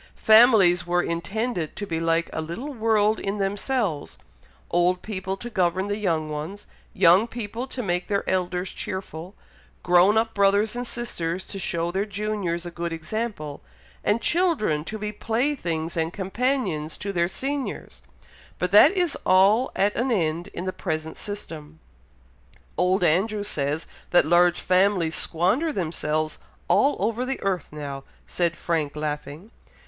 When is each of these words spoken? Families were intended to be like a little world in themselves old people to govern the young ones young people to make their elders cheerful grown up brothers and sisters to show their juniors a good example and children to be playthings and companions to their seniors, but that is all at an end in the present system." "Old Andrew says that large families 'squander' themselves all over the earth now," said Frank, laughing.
Families 0.15 0.87
were 0.87 1.03
intended 1.03 1.75
to 1.75 1.85
be 1.85 1.99
like 1.99 2.27
a 2.33 2.41
little 2.41 2.73
world 2.73 3.19
in 3.19 3.37
themselves 3.37 4.17
old 4.71 5.03
people 5.03 5.37
to 5.37 5.47
govern 5.47 5.89
the 5.89 5.97
young 5.99 6.27
ones 6.31 6.65
young 6.91 7.27
people 7.27 7.67
to 7.67 7.83
make 7.83 8.07
their 8.07 8.27
elders 8.27 8.71
cheerful 8.71 9.35
grown 9.83 10.17
up 10.17 10.33
brothers 10.33 10.75
and 10.75 10.87
sisters 10.87 11.45
to 11.45 11.59
show 11.59 11.91
their 11.91 12.07
juniors 12.07 12.65
a 12.65 12.71
good 12.71 12.91
example 12.91 13.61
and 14.03 14.23
children 14.23 14.83
to 14.83 14.97
be 14.97 15.11
playthings 15.11 15.95
and 15.95 16.13
companions 16.13 16.97
to 16.97 17.13
their 17.13 17.27
seniors, 17.27 18.01
but 18.57 18.71
that 18.71 18.89
is 18.93 19.15
all 19.23 19.71
at 19.75 19.93
an 19.93 20.11
end 20.11 20.47
in 20.47 20.65
the 20.65 20.73
present 20.73 21.15
system." 21.15 21.79
"Old 22.75 23.03
Andrew 23.03 23.43
says 23.43 23.85
that 24.09 24.25
large 24.25 24.59
families 24.59 25.13
'squander' 25.13 25.71
themselves 25.71 26.39
all 26.67 26.95
over 26.97 27.23
the 27.23 27.39
earth 27.43 27.67
now," 27.71 28.03
said 28.25 28.57
Frank, 28.57 28.95
laughing. 28.95 29.51